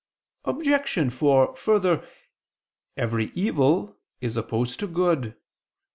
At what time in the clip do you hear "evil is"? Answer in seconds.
3.35-4.35